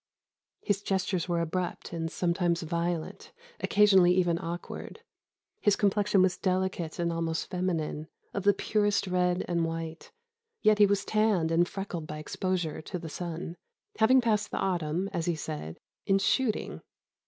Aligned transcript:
His 0.63 0.81
gestures 0.81 1.29
were 1.29 1.41
abrupt 1.41 1.93
and 1.93 2.11
sometimes 2.11 2.63
violent, 2.63 3.31
occasionally 3.59 4.11
even 4.15 4.39
awkward. 4.39 5.01
His 5.59 5.75
complexion 5.75 6.23
was 6.23 6.39
delicate 6.39 6.97
and 6.97 7.13
almost 7.13 7.51
feminine, 7.51 8.07
of 8.33 8.41
the 8.41 8.55
purest 8.55 9.05
red 9.05 9.45
and 9.47 9.63
white; 9.63 10.11
yet 10.63 10.79
he 10.79 10.87
was 10.87 11.05
tanned 11.05 11.51
and 11.51 11.67
freckled 11.69 12.07
by 12.07 12.17
exposure 12.17 12.81
to 12.81 12.97
the 12.97 13.09
sun, 13.09 13.57
having 13.99 14.21
passed 14.21 14.49
the 14.49 14.57
autumn, 14.57 15.07
as 15.13 15.27
he 15.27 15.35
said, 15.35 15.77
in 16.07 16.17
shooting. 16.17 16.81